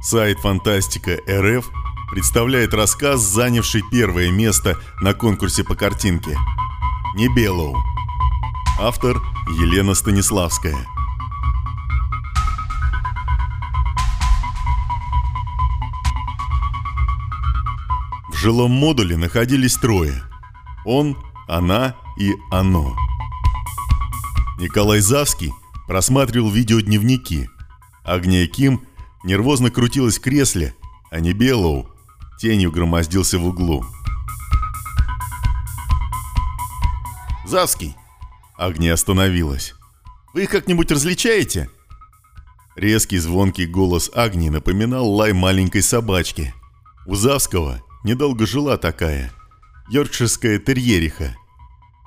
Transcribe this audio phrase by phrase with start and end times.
[0.00, 1.70] Сайт Фантастика РФ
[2.10, 6.38] представляет рассказ, занявший первое место на конкурсе по картинке.
[7.16, 7.76] Небелоу.
[8.78, 9.16] Автор
[9.48, 10.86] Елена Станиславская.
[18.28, 20.22] В жилом модуле находились трое.
[20.84, 22.96] Он, она и оно.
[24.58, 25.52] Николай Завский
[25.88, 27.50] просматривал видеодневники.
[28.04, 28.87] Агния Ким
[29.24, 30.74] нервозно крутилась в кресле,
[31.10, 31.88] а не Белоу
[32.38, 33.84] тенью громоздился в углу.
[37.46, 37.96] «Завский!»
[38.56, 39.74] Агния остановилась.
[40.34, 41.70] «Вы их как-нибудь различаете?»
[42.76, 46.54] Резкий звонкий голос Агнии напоминал лай маленькой собачки.
[47.06, 49.32] У Завского недолго жила такая,
[49.90, 51.36] йоркширская терьериха.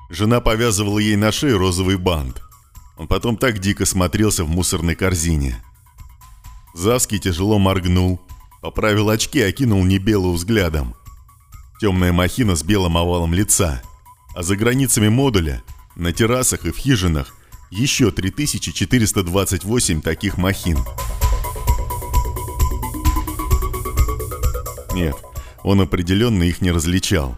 [0.10, 2.42] Жена повязывала ей на шею розовый бант.
[2.98, 5.62] Он потом так дико смотрелся в мусорной корзине.
[6.74, 8.22] Завский тяжело моргнул,
[8.62, 10.96] поправил очки окинул Небелу взглядом.
[11.80, 13.82] Темная махина с белым овалом лица.
[14.36, 15.64] А за границами модуля,
[15.96, 17.36] на террасах и в хижинах,
[17.70, 20.80] еще 3428 таких махин.
[24.94, 25.16] Нет,
[25.64, 27.36] он определенно их не различал.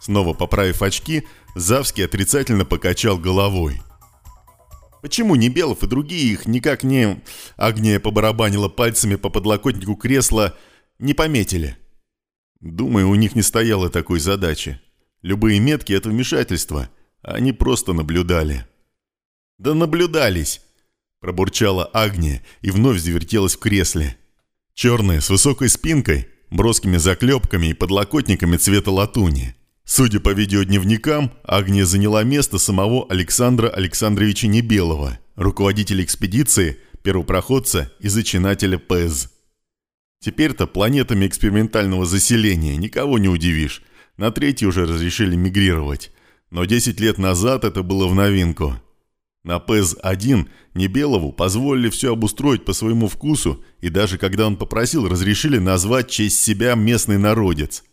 [0.00, 3.80] Снова поправив очки, Завский отрицательно покачал головой.
[5.02, 7.22] Почему не Белов и другие их никак не...
[7.56, 10.56] Агния побарабанила пальцами по подлокотнику кресла,
[10.98, 11.76] не пометили?
[12.60, 14.80] Думаю, у них не стояло такой задачи.
[15.22, 16.90] Любые метки— это вмешательство.
[17.22, 18.66] Они просто наблюдали.
[19.58, 20.60] «Да наблюдались!»—
[21.20, 24.16] пробурчала Агния и вновь завертелась в кресле.
[24.74, 29.56] Черная, с высокой спинкой, броскими заклепками и подлокотниками цвета латуни.
[29.90, 38.78] Судя по видеодневникам, Агния заняла место самого Александра Александровича Небелова, руководителя экспедиции, первопроходца и зачинателя
[38.78, 39.30] ПЭЗ.
[40.20, 43.82] Теперь-то планетами экспериментального заселения никого не удивишь.
[44.18, 46.12] На третий уже разрешили мигрировать.
[46.50, 48.74] Но 10 лет назад это было в новинку.
[49.42, 55.56] На ПЭЗ-1 Небелову позволили все обустроить по своему вкусу, и даже когда он попросил, разрешили
[55.56, 57.84] назвать честь себя местный народец.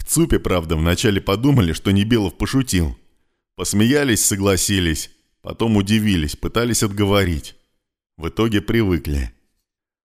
[0.00, 2.96] В ЦУПе, правда, вначале подумали, что Небелов пошутил.
[3.54, 5.10] Посмеялись, согласились,
[5.42, 7.54] потом удивились, пытались отговорить.
[8.16, 9.30] В итоге привыкли.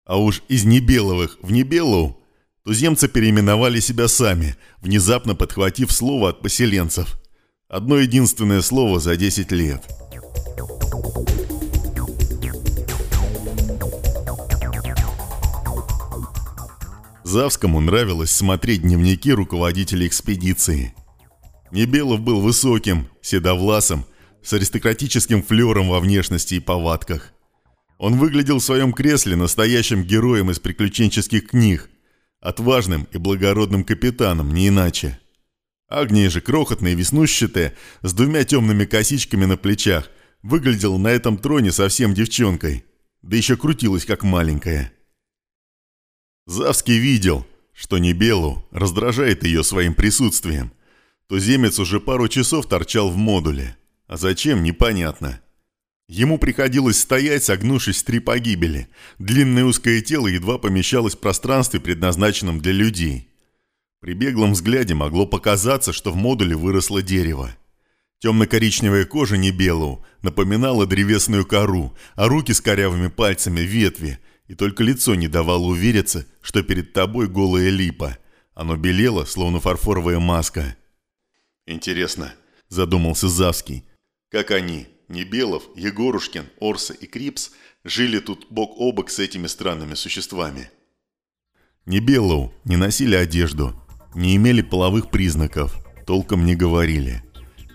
[0.05, 2.21] А уж из Небеловых в Небелоу
[2.65, 7.16] туземцы переименовали себя сами, внезапно подхватив слово от поселенцев.
[7.69, 9.84] Одно единственное слово за 10 лет–
[17.34, 20.94] Завскому нравилось смотреть дневники руководителей экспедиции.
[21.72, 24.06] Небелов был высоким, седовласым,
[24.40, 27.32] с аристократическим флером во внешности и повадках.
[27.98, 31.90] Он выглядел в своем кресле настоящим героем из приключенческих книг,
[32.40, 35.18] отважным и благородным капитаном, не иначе.
[35.88, 40.08] Агния же, крохотная и веснущатая, с двумя темными косичками на плечах,
[40.44, 42.84] выглядела на этом троне совсем девчонкой,
[43.22, 44.94] да еще крутилась как маленькая.
[46.47, 50.72] Завский видел, что Небелу раздражает ее своим присутствием.
[51.27, 53.78] Туземец уже пару часов торчал в модуле.
[54.06, 55.41] А зачем, непонятно.
[56.06, 58.88] Ему приходилось стоять, согнувшись три погибели.
[59.19, 63.31] Длинное узкое тело едва помещалось в пространстве, предназначенном для людей.
[64.00, 67.56] При беглом взгляде могло показаться, что в модуле выросло дерево.
[68.19, 74.19] Темно-коричневая кожа Небелу напоминала древесную кору, а руки с корявыми пальцами– ветви–
[74.49, 78.19] и только лицо не давало увериться, что перед тобой голая липа.
[78.55, 80.77] Оно белело, словно фарфоровая маска.
[81.66, 82.34] «Интересно»,–
[82.69, 83.84] задумался Завский,–
[84.31, 87.53] «как они, Небелов, Егорушкин, Орса и Крипс,
[87.84, 90.71] жили тут бок о бок с этими странными существами?»
[91.87, 93.75] Небелоу не носили одежду,
[94.15, 95.75] не имели половых признаков,
[96.06, 97.22] толком не говорили.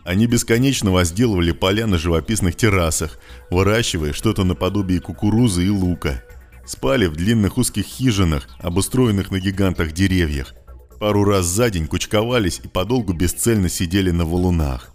[0.04, 3.20] Они бесконечно возделывали поля на живописных террасах,
[3.52, 6.24] выращивая что-то наподобие кукурузы и лука–
[6.70, 10.54] Спали в длинных узких хижинах, обустроенных на гигантах деревьях.
[11.00, 14.94] Пару раз за день кучковались и подолгу бесцельно сидели на валунах.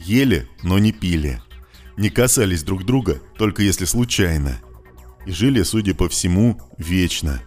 [0.00, 1.40] Ели, но не пили.
[1.96, 4.58] Не касались друг друга, только если случайно.
[5.26, 7.40] И жили, судя по всему, вечно.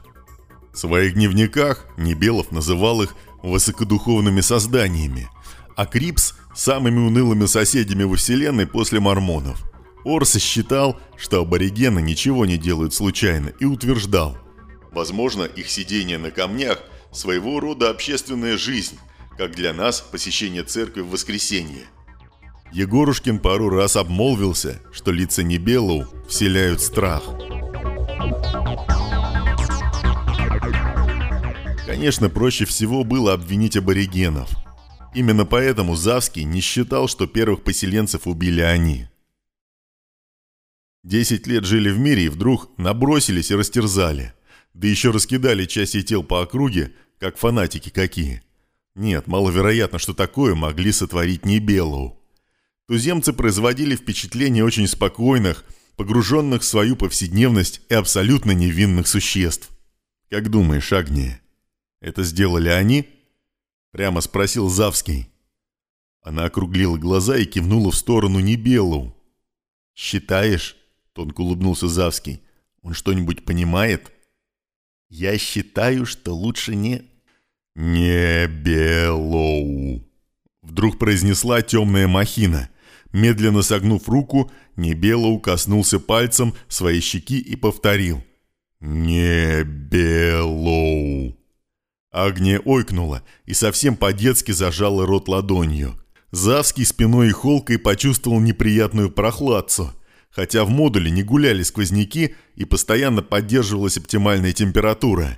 [0.71, 3.13] В своих дневниках Небелов называл их
[3.43, 5.27] высокодуховными созданиями,
[5.75, 9.68] а Крипс– самыми унылыми соседями во Вселенной после мормонов.
[10.09, 14.37] Орс считал, что аборигены ничего не делают случайно и утверждал,
[14.91, 16.79] возможно, их сидение на камнях–
[17.11, 18.97] своего рода общественная жизнь,
[19.37, 21.85] как для нас посещение церкви в воскресенье.
[22.71, 27.23] Егорушкин пару раз обмолвился, что лица Небелоу вселяют страх.
[31.87, 34.49] Конечно, проще всего было обвинить аборигенов.
[35.15, 39.07] Именно поэтому Завский не считал, что первых поселенцев убили они.
[41.03, 44.33] Десять лет жили в мире и вдруг набросились и растерзали.
[44.73, 48.43] Да еще раскидали части тел по округе, как фанатики какие.
[48.95, 52.19] Нет, маловероятно, что такое могли сотворить не Белоу.
[52.87, 55.63] Туземцы производили впечатление очень спокойных,
[55.95, 59.69] погруженных в свою повседневность и абсолютно невинных существ.
[60.29, 61.41] Как думаешь, Агния,
[62.01, 63.07] это сделали они?
[63.91, 65.29] Прямо спросил Завский.
[66.21, 69.15] Она округлила глаза и кивнула в сторону Небелу.
[69.95, 70.77] «Считаешь?»—
[71.13, 72.41] тонко улыбнулся Завский.
[72.81, 74.11] «Он что-нибудь понимает?»
[75.09, 77.03] «Я считаю, что лучше не...»
[77.75, 79.19] «Небелоу!»
[80.61, 82.69] Вдруг произнесла темная махина.
[83.11, 88.23] Медленно согнув руку, Небелоу коснулся пальцем своей щеки и повторил.
[88.79, 89.79] «Небелоу!»
[92.11, 95.95] Агния ойкнула и совсем по-детски зажала рот ладонью.
[96.31, 99.93] Завский спиной и холкой почувствовал неприятную прохладцу.
[100.39, 105.37] Хотя в модуле не гуляли сквозняки и постоянно поддерживалась оптимальная температура.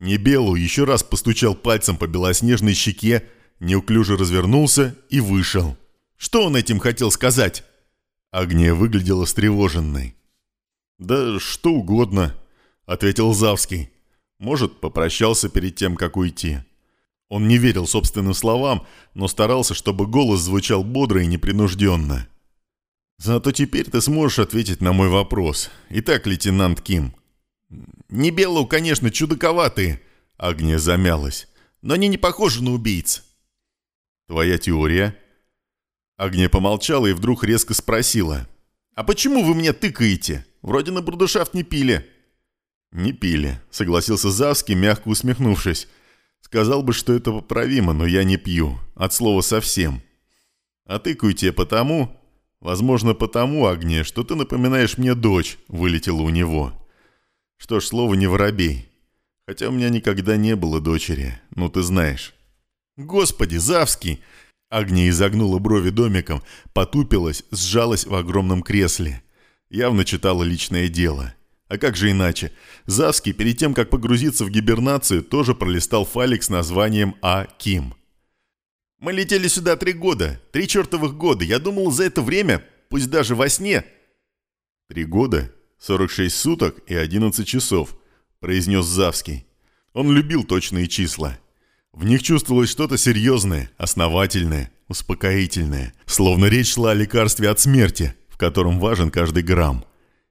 [0.00, 3.28] Небелу еще раз постучал пальцем по белоснежной щеке,
[3.60, 5.76] неуклюже развернулся и вышел.
[6.16, 7.62] Что он этим хотел сказать?
[8.32, 10.16] Агния выглядела встревоженной.
[10.98, 12.34] «Да что угодно»,—
[12.86, 13.90] ответил Завский.
[14.40, 16.58] Может, попрощался перед тем, как уйти.
[17.28, 18.84] Он не верил собственным словам,
[19.14, 22.26] но старался, чтобы голос звучал бодро и непринужденно.
[23.18, 25.70] «Зато теперь ты сможешь ответить на мой вопрос.
[25.90, 27.14] Итак, лейтенант Ким».
[28.08, 30.00] «Не Беллоу, конечно, чудаковатые»,—
[30.36, 31.48] Агния замялась.
[31.82, 33.24] «Но они не похожи на убийц».
[34.26, 35.16] «Твоя теория?»
[36.16, 38.48] Агния помолчала и вдруг резко спросила.
[38.94, 40.46] «А почему вы мне тыкаете?
[40.62, 42.08] Вроде на брудершафт не пили».
[42.92, 45.88] «Не пили»,— согласился Завский, мягко усмехнувшись.
[46.40, 48.78] «Сказал бы, что это поправимо, но я не пью.
[48.94, 50.02] От слова совсем.
[50.84, 52.20] А тыкаю тебе потому...»
[52.64, 56.72] «Возможно, потому, Агния, что ты напоминаешь мне дочь»,— вылетела у него.
[57.58, 58.88] «Что ж, слово не воробей.
[59.46, 62.34] Хотя у меня никогда не было дочери, ну ты знаешь».
[62.96, 64.22] «Господи, Завский!»
[64.70, 69.22] Агния изогнула брови домиком, потупилась, сжалась в огромном кресле.
[69.68, 71.34] Явно читала личное дело.
[71.68, 72.50] А как же иначе?
[72.86, 77.46] Завский перед тем, как погрузиться в гибернацию, тоже пролистал файлик с названием А.
[77.58, 77.94] Ким.
[79.04, 81.44] «Мы летели сюда три года, три чертовых года.
[81.44, 83.84] Я думал, за это время, пусть даже во сне...»
[84.88, 87.98] «Три года, 46 суток и 11 часов»,—
[88.40, 89.44] произнес Завский.
[89.92, 91.38] Он любил точные числа.
[91.92, 98.38] В них чувствовалось что-то серьезное, основательное, успокоительное, словно речь шла о лекарстве от смерти, в
[98.38, 99.84] котором важен каждый грамм.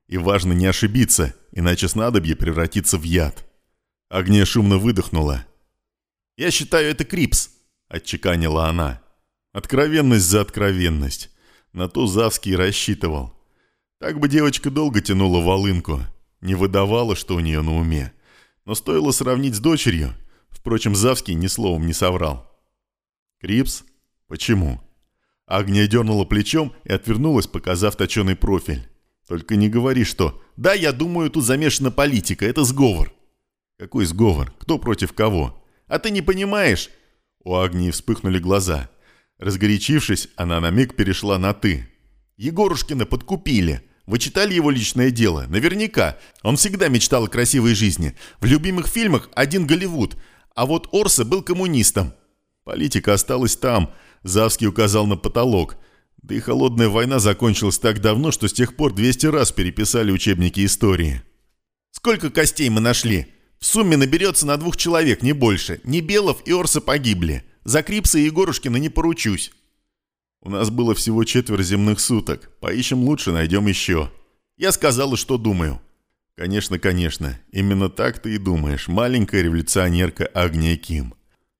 [0.07, 3.45] И важно не ошибиться, иначе снадобье превратится в яд.
[4.09, 5.45] Агния шумно выдохнула.
[6.37, 7.51] «Я считаю, это Крипс»,—
[7.87, 9.01] отчеканила она.
[9.51, 11.29] Откровенность за откровенность.
[11.73, 13.33] На то Завский рассчитывал.
[13.99, 16.01] Так бы девочка долго тянула волынку,
[16.41, 18.13] не выдавала, что у нее на уме.
[18.65, 20.13] Но стоило сравнить с дочерью.
[20.49, 22.49] Впрочем, Завский ни словом не соврал.
[23.39, 23.83] «Крипс?
[24.27, 24.81] Почему?»
[25.45, 28.87] Агния дернула плечом и отвернулась, показав точеный профиль.
[29.27, 33.13] Только не говори, что «Да, я думаю, тут замешана политика, это сговор».
[33.77, 34.53] Какой сговор?
[34.59, 35.61] Кто против кого?
[35.87, 36.89] А ты не понимаешь?
[37.43, 38.89] У Агнии вспыхнули глаза.
[39.37, 41.87] Разгорячившись, она на миг перешла на «ты».
[42.37, 43.81] Егорушкина подкупили.
[44.05, 45.45] Вы читали его личное дело?
[45.47, 46.17] Наверняка.
[46.41, 48.15] Он всегда мечтал о красивой жизни.
[48.39, 50.17] В любимых фильмах один Голливуд.
[50.55, 52.13] А вот Орса был коммунистом.
[52.63, 53.93] Политика осталась там.
[54.23, 55.77] Завский указал на потолок–
[56.23, 60.65] да и холодная война закончилась так давно, что с тех пор 200 раз переписали учебники
[60.65, 61.21] истории.
[61.91, 63.27] Сколько костей мы нашли?
[63.63, 65.79] В сумме наберется на двух человек, не больше.
[65.85, 67.45] Не Белов и Орса погибли.
[67.63, 69.53] За Крипса и Егорушкина не поручусь.
[70.41, 72.51] У нас было всего четверо земных суток.
[72.59, 74.11] Поищем лучше, найдем еще.
[74.57, 75.79] Я сказала, что думаю.
[76.35, 77.39] Конечно, конечно.
[77.53, 81.13] Именно так ты и думаешь, маленькая революционерка Агния Ким.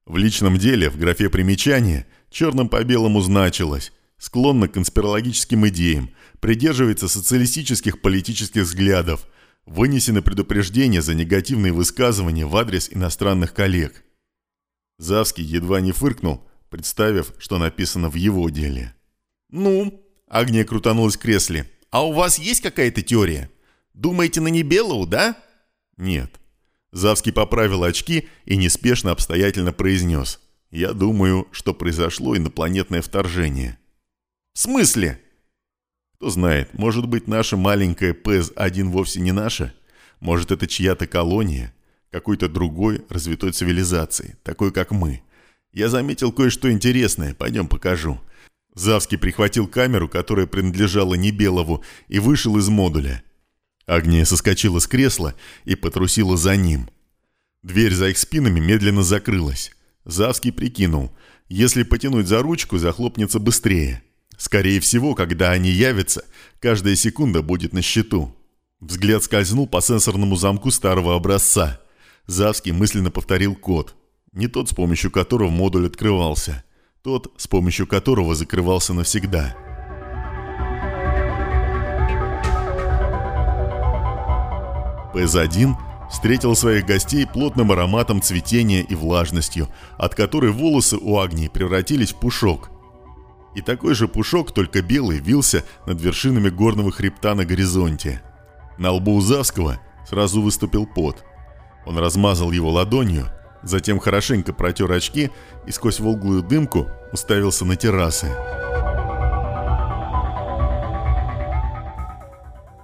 [0.06, 3.94] В личном деле, в графе примечания, черным по белому значилось–
[4.24, 9.28] склонна к конспирологическим идеям, придерживается социалистических политических взглядов,
[9.65, 14.03] вынесены предупреждения за негативные высказывания в адрес иностранных коллег.
[14.98, 18.96] Завский едва не фыркнул, представив, что написано в его деле.
[19.50, 21.70] «Ну?»– Агния крутанулась в кресле.
[21.89, 23.51] «А у вас есть какая-то теория?
[23.93, 25.38] Думаете на Небелоу, да?»
[25.98, 26.39] «Нет».
[26.91, 30.39] Завский поправил очки и неспешно обстоятельно произнес.
[30.70, 33.77] «Я думаю, что произошло инопланетное вторжение».
[34.53, 35.23] «В смысле?»
[36.24, 39.74] «Кто знает, может быть, наша маленькая ПЭЗ-1 вовсе не наша?
[40.22, 41.74] Может, это чья-то колония?
[42.12, 45.22] Какой-то другой развитой цивилизации, такой как мы.
[45.74, 48.22] Я заметил кое-что интересное, пойдем покажу.
[48.74, 53.22] Завский прихватил камеру, которая принадлежала Небелову, и вышел из модуля.
[53.86, 56.89] Агния соскочила с кресла и потрусила за ним.
[57.63, 59.74] Дверь за их спинами медленно закрылась.
[60.06, 61.12] Завский прикинул,
[61.50, 64.01] если потянуть за ручку, захлопнется быстрее.
[64.44, 66.26] Скорее всего, когда они явятся,
[66.60, 68.36] каждая секунда будет на счету.
[68.82, 71.80] Взгляд скользнул по сенсорному замку старого образца.
[72.28, 73.96] Завский мысленно повторил код.
[74.34, 76.66] Не тот, с помощью которого модуль открывался.
[77.04, 79.56] Тот, с помощью которого закрывался навсегда.
[85.14, 85.74] ПС-1
[86.12, 92.18] встретил своих гостей плотным ароматом цветения и влажностью, от которой волосы у Агнии превратились в
[92.18, 92.73] пушок.
[93.56, 98.22] И такой же пушок, только белый, вился над вершинами горного хребта на горизонте.
[98.78, 101.24] На лбу у Завского сразу выступил пот.
[101.86, 103.28] Он размазал его ладонью,
[103.62, 105.30] затем хорошенько протер очки
[105.68, 108.28] и сквозь волглую дымку уставился на террасы.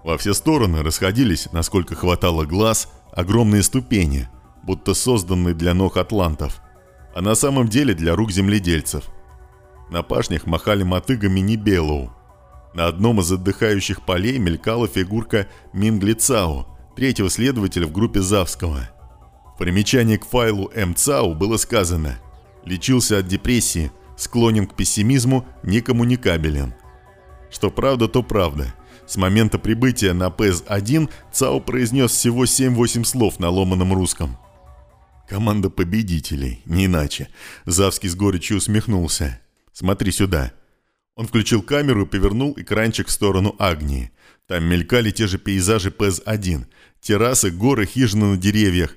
[0.03, 4.27] Во все стороны расходились, насколько хватало глаз, огромные ступени,
[4.63, 6.61] будто созданные для ног атлантов,
[7.15, 9.05] а на самом деле для рук земледельцев.
[9.89, 12.11] На пашнях махали мотыгами Небелоу.
[12.73, 18.89] На одном из отдыхающих полей мелькала фигурка Мингли Цао, третьего следователя в группе Завского.
[19.55, 20.95] В примечании к файлу М.
[20.95, 22.19] Цао было сказано
[22.65, 26.75] «Лечился от депрессии, склонен к пессимизму, некоммуникабелен».
[27.49, 28.73] Что правда, то правда–
[29.09, 34.37] с момента прибытия на ПЭЗ-1 ЦАО произнес всего 7-8 слов на ломаном русском.
[35.27, 37.29] «Команда победителей, не иначе».
[37.65, 39.41] Завский с горечью усмехнулся.
[39.79, 40.51] «Смотри сюда».
[41.15, 44.11] Он включил камеру и повернул экранчик в сторону Агнии.
[44.45, 46.65] Там мелькали те же пейзажи ПЭЗ-1.
[46.99, 48.95] Террасы, горы, хижины на деревьях.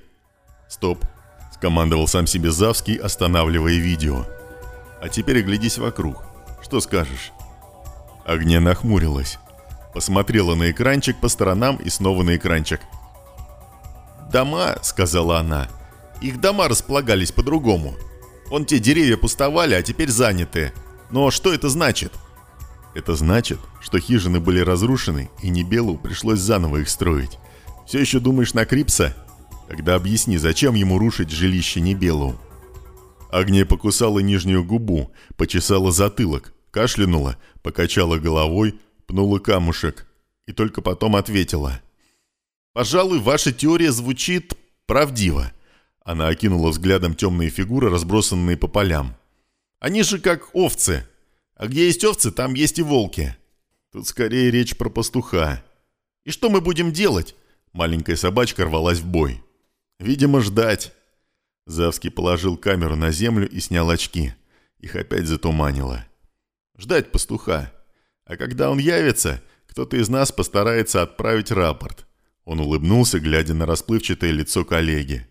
[0.67, 1.05] «Стоп»,—
[1.53, 4.25] скомандовал сам себе Завский, останавливая видео.
[5.01, 6.21] «А теперь оглядись вокруг.
[6.61, 7.31] Что скажешь?»
[8.25, 9.37] Агния нахмурилась.
[9.93, 12.81] Посмотрела на экранчик по сторонам и снова на экранчик.
[14.33, 15.69] «Дома»,— сказала она.
[16.19, 17.95] «Их дома располагались по-другому.
[18.53, 20.73] Вон те деревья пустовали, а теперь заняты.
[21.09, 22.13] Но что это значит?»
[22.93, 27.39] «Это значит, что хижины были разрушены, и Небелу пришлось заново их строить.
[27.87, 29.17] Все еще думаешь на Крипса?
[29.67, 32.39] Тогда объясни, зачем ему рушить жилище Небелу?»
[33.31, 40.05] Агния покусала нижнюю губу, почесала затылок, кашлянула, покачала головой, пнула камушек
[40.45, 41.81] и только потом ответила.
[42.73, 44.53] «Пожалуй, ваша теория звучит
[44.85, 45.51] правдиво».
[46.03, 49.15] Она окинула взглядом темные фигуры, разбросанные по полям.
[49.79, 51.07] «Они же как овцы.
[51.55, 53.35] А где есть овцы, там есть и волки.
[53.91, 55.63] Тут скорее речь про пастуха.
[56.25, 57.35] И что мы будем делать?»
[57.71, 59.41] Маленькая собачка рвалась в бой.
[59.99, 60.93] «Видимо, ждать».
[61.65, 64.33] Завский положил камеру на землю и снял очки.
[64.79, 66.05] Их опять затуманило.
[66.77, 67.71] «Ждать пастуха.
[68.25, 72.05] А когда он явится, кто-то из нас постарается отправить рапорт.
[72.45, 75.27] Он улыбнулся, глядя на расплывчатое лицо коллеги.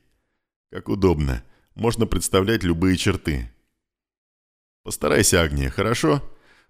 [0.72, 1.44] Как удобно.
[1.74, 3.50] Можно представлять любые черты.
[4.84, 6.22] Постарайся, Агния, хорошо?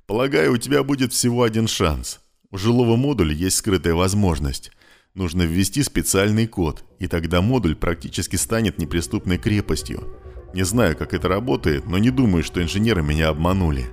[0.06, 2.20] Полагаю, у тебя будет всего один шанс.
[2.50, 4.72] У жилого модуля есть скрытая возможность.
[5.14, 10.18] Нужно ввести специальный код, и тогда модуль практически станет неприступной крепостью.
[10.52, 13.86] Не знаю, как это работает, но не думаю, что инженеры меня обманули.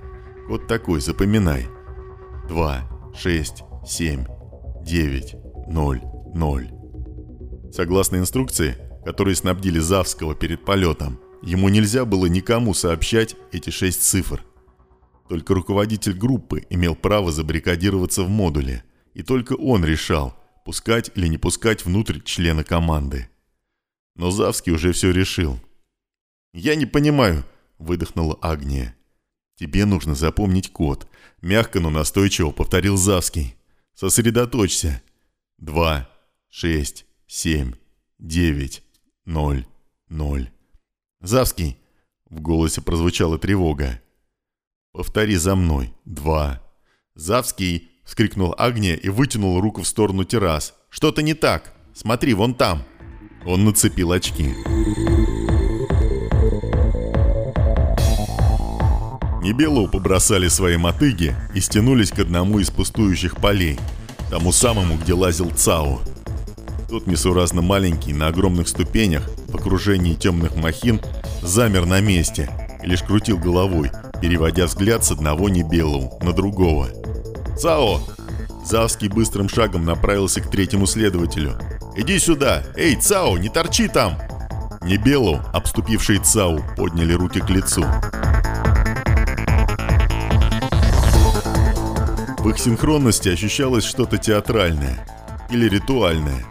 [0.48, 1.68] Код такой, запоминай–
[2.48, 4.24] 2, 6, 7,
[4.82, 5.36] 9,
[5.68, 6.02] 0,
[6.34, 6.70] 0.
[7.72, 14.44] Согласно инструкции, которой снабдили Завского перед полетом, ему нельзя было никому сообщать эти шесть цифр.
[15.28, 21.38] Только руководитель группы имел право забаррикадироваться в модуле, и только он решал, пускать или не
[21.38, 23.28] пускать внутрь члена команды.
[24.16, 25.60] Но Завский уже все решил.
[26.52, 27.44] «Я не понимаю»,—
[27.78, 28.96] выдохнула Агния.
[29.56, 31.06] «Тебе нужно запомнить код»,—
[31.42, 33.56] мягко, но настойчиво повторил Завский.
[33.94, 35.02] «Сосредоточься.
[35.58, 36.10] Два,
[36.48, 37.74] шесть, семь,
[38.18, 38.82] девять,
[39.24, 39.66] ноль,
[40.08, 40.50] ноль».
[41.20, 41.78] «Завский!»—
[42.30, 44.00] в голосе прозвучала тревога.
[44.92, 45.94] «Повтори за мной.
[46.04, 46.60] Два».
[47.14, 50.74] «Завский!»— вскрикнул Агния и вытянул руку в сторону террас.
[50.88, 51.74] «Что-то не так.
[51.94, 52.82] Смотри, вон там».
[53.44, 54.54] Он нацепил очки.
[59.42, 63.78] Небелу побросали свои мотыги и стянулись к одному из пустующих полей,
[64.30, 66.00] тому самому, где лазил Цао.
[66.90, 71.00] Тот несуразно маленький, на огромных ступенях, в окружении темных махин,
[71.40, 72.50] замер на месте
[72.82, 76.88] лишь крутил головой, переводя взгляд с одного Небелу на другого.
[77.56, 78.00] «Цао!»
[78.64, 81.58] Завский быстрым шагом направился к третьему следователю.
[81.96, 82.64] «Иди сюда!
[82.76, 84.18] Эй, Цао, не торчи там!»
[84.82, 87.84] Небелу, обступившие ЦАУ, подняли руки к лицу.
[92.38, 95.06] В их синхронности ощущалось что-то театральное
[95.50, 96.44] или ритуальное.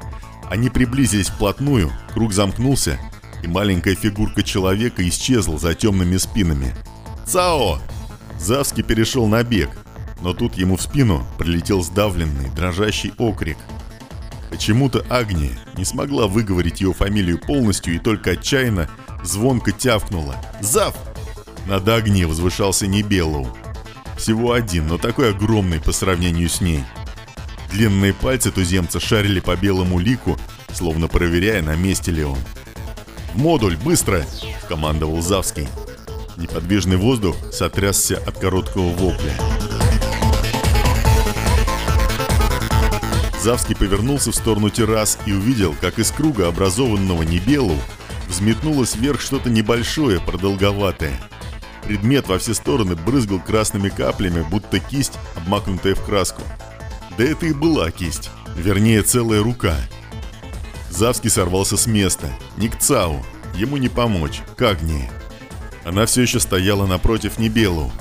[0.50, 3.00] Они приблизились вплотную, круг замкнулся,
[3.44, 6.76] и маленькая фигурка человека исчезла за темными спинами.
[7.26, 7.80] «Цао!»
[8.40, 9.70] Завский перешел на бег,
[10.22, 13.58] но тут ему в спину прилетел сдавленный, дрожащий окрик.
[14.50, 18.90] Почему-то Агния не смогла выговорить его фамилию полностью и только отчаянно
[19.24, 20.36] звонко тявкнула.
[20.62, 20.96] «Зав!»
[21.68, 23.56] Над Агнией возвышался Небелоу.
[24.18, 26.84] Всего один, но такой огромный по сравнению с ней.
[27.72, 30.38] Длинные пальцы туземца шарили по белому лику,
[30.74, 32.38] словно проверяя, на месте ли он.
[33.34, 34.26] «В модуль, быстро!»–
[34.68, 35.68] командовал Завский.
[36.38, 39.34] Неподвижный воздух сотрясся от короткого вопля.
[43.42, 47.78] Завский повернулся в сторону террас и увидел, как из круга, образованного Небелу,
[48.28, 51.14] взметнулось вверх что-то небольшое, продолговатое–
[51.90, 56.44] Предмет во все стороны брызгал красными каплями, будто кисть, обмакнутая в краску.
[57.20, 59.76] Да это и была кисть, вернее целая рука.
[60.90, 65.12] Завский сорвался с места, не к ЦАУ, ему не помочь, к Агнии.
[65.84, 67.92] Она все еще стояла напротив Небелу.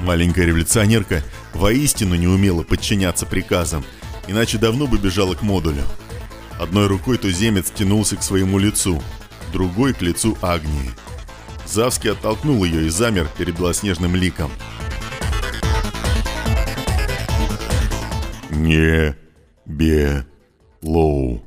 [0.00, 1.22] Маленькая революционерка
[1.54, 3.84] воистину не умела подчиняться приказам,
[4.26, 5.84] иначе давно бы бежала к модулю.
[6.58, 9.00] Одной рукой туземец тянулся к своему лицу,
[9.52, 10.90] другой к лицу Агнии–
[11.66, 14.50] Завский оттолкнул ее и замер перед белоснежным ликом.
[18.56, 19.14] Не
[19.66, 20.24] бе
[20.82, 21.42] лоу.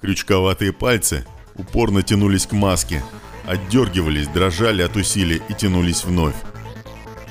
[0.00, 3.02] Крючковатые пальцы упорно тянулись к маске,
[3.44, 6.36] отдергивались, дрожали от усилий и тянулись вновь.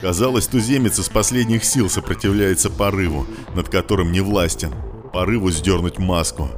[0.02, 3.26] Казалось, туземец из последних сил сопротивляется порыву,
[3.56, 4.74] над которым не властен,
[5.14, 6.50] порыву сдернуть маску.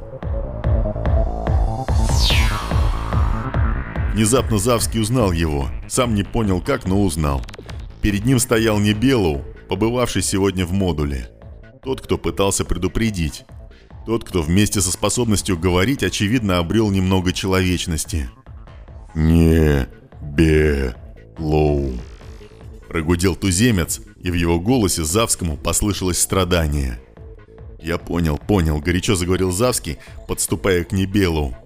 [4.12, 5.68] Внезапно Завский узнал его.
[5.88, 7.42] Сам не понял как, но узнал.
[8.00, 11.30] Перед ним стоял не Белоу, побывавший сегодня в модуле.
[11.82, 13.44] Тот, кто пытался предупредить.
[14.06, 18.30] Тот, кто вместе со способностью говорить, очевидно, обрел немного человечности.
[19.14, 19.88] «Не
[20.20, 21.92] Белоу»,–
[22.88, 27.00] прогудел туземец, и в его голосе Завскому послышалось страдание.
[27.80, 31.56] «Я понял, понял»,– горячо заговорил Завский, подступая к Небелу.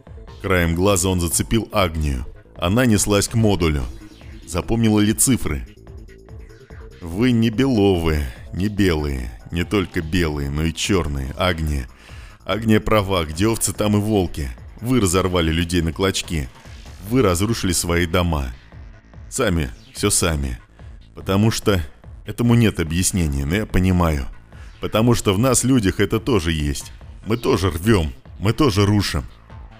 [0.40, 2.24] Краем глаза он зацепил Агнию.
[2.56, 3.82] Она неслась к модулю.
[4.46, 5.66] Запомнила ли цифры?
[7.02, 11.88] Вы не беловые, не белые, не только белые, но и черные, Агния.
[12.44, 14.50] Агния права, где овцы, там и волки.
[14.80, 16.48] Вы разорвали людей на клочки.
[17.08, 18.52] Вы разрушили свои дома.
[19.28, 20.58] Сами, все сами.
[21.14, 21.80] Потому что
[22.24, 24.26] этому нет объяснения, но я понимаю.
[24.80, 26.92] Потому что в нас, людях, это тоже есть.
[27.26, 29.24] Мы тоже рвем, мы тоже рушим.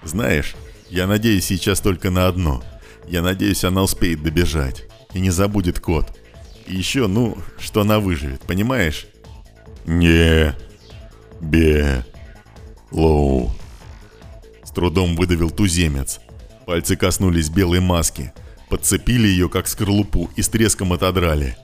[0.03, 0.55] Знаешь,
[0.89, 2.63] я надеюсь сейчас только на одно.
[3.07, 4.85] Я надеюсь, она успеет добежать.
[5.13, 6.17] И не забудет кот.
[6.65, 9.07] И еще, ну, что она выживет, понимаешь?
[9.87, 10.53] Не.
[11.39, 12.05] Бе.
[12.91, 13.51] Лоу.
[14.63, 16.19] С трудом выдавил туземец.
[16.65, 18.33] Пальцы коснулись белой маски.
[18.69, 21.55] Подцепили ее, как скорлупу, и с треском отодрали.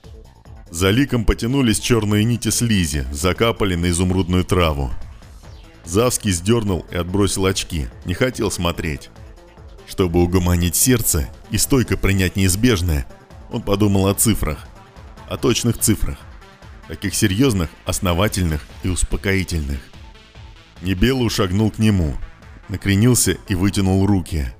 [0.71, 4.89] За ликом потянулись черные нити слизи, закапали на изумрудную траву.
[5.83, 9.09] Завский сдернул и отбросил очки, не хотел смотреть.
[9.85, 13.05] Чтобы угомонить сердце и стойко принять неизбежное,
[13.51, 14.65] он подумал о цифрах,
[15.27, 16.17] о точных цифрах,
[16.87, 19.79] таких серьезных, основательных и успокоительных.
[20.81, 22.15] Небелу шагнул к нему,
[22.69, 24.53] накренился и вытянул руки.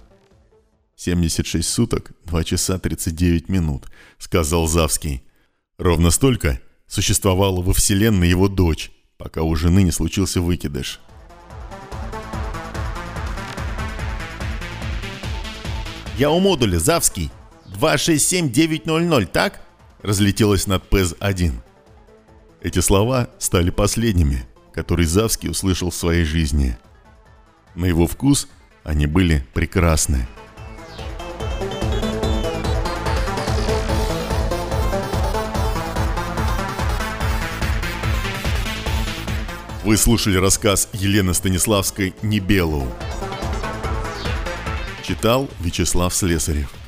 [0.98, 5.24] «76 суток, 2 часа 39 минут»,— сказал Завский.
[5.78, 11.02] «Ровно столько существовала во Вселенной его дочь, пока у жены не случился выкидыш».
[16.18, 17.32] Я у модуля, Завский.
[17.66, 19.62] 267900, так?»
[20.04, 21.54] Разлетелось над ПЭЗ-1.
[22.64, 26.78] Эти слова стали последними, которые Завский услышал в своей жизни.
[27.76, 28.48] На его вкус
[28.86, 30.26] они были прекрасны.
[39.84, 42.88] Вы слушали рассказ Елены Станиславской «Небелоу».
[45.06, 46.83] Читал Вячеслав Слесарев.